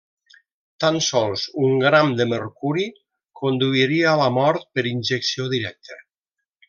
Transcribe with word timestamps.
Tan 0.83 0.95
sols 1.07 1.43
un 1.67 1.75
gram 1.83 2.09
de 2.21 2.27
mercuri 2.31 2.87
conduiria 3.43 4.09
a 4.13 4.15
la 4.23 4.31
mort 4.39 4.67
per 4.79 4.87
injecció 4.95 5.51
directa. 5.53 6.01